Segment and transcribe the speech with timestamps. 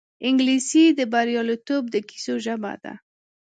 [0.27, 2.93] انګلیسي د بریالیتوب د کیسو ژبه ده